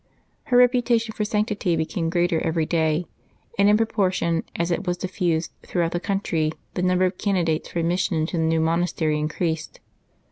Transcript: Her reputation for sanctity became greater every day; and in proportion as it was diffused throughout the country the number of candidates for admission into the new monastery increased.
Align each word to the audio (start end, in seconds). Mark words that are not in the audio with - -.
Her 0.45 0.57
reputation 0.57 1.13
for 1.13 1.23
sanctity 1.23 1.75
became 1.75 2.09
greater 2.09 2.41
every 2.41 2.65
day; 2.65 3.05
and 3.59 3.69
in 3.69 3.77
proportion 3.77 4.43
as 4.55 4.71
it 4.71 4.87
was 4.87 4.97
diffused 4.97 5.51
throughout 5.61 5.91
the 5.91 5.99
country 5.99 6.53
the 6.73 6.81
number 6.81 7.05
of 7.05 7.19
candidates 7.19 7.69
for 7.69 7.77
admission 7.77 8.17
into 8.17 8.37
the 8.37 8.43
new 8.43 8.61
monastery 8.61 9.19
increased. 9.19 9.79